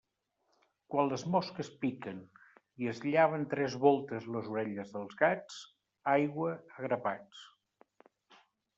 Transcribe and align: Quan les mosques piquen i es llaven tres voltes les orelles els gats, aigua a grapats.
Quan 0.93 1.11
les 1.11 1.25
mosques 1.35 1.69
piquen 1.83 2.23
i 2.85 2.89
es 2.93 3.03
llaven 3.09 3.45
tres 3.53 3.77
voltes 3.85 4.27
les 4.39 4.51
orelles 4.57 4.97
els 5.03 5.17
gats, 5.23 5.63
aigua 6.19 6.59
a 6.61 6.91
grapats. 6.91 7.49